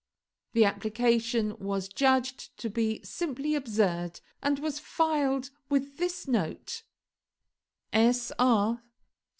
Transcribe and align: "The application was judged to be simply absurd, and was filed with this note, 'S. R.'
"The 0.53 0.65
application 0.65 1.55
was 1.59 1.87
judged 1.87 2.57
to 2.57 2.71
be 2.71 3.03
simply 3.03 3.53
absurd, 3.53 4.19
and 4.41 4.57
was 4.57 4.79
filed 4.79 5.51
with 5.69 5.97
this 5.97 6.27
note, 6.27 6.81
'S. 7.93 8.31
R.' 8.39 8.81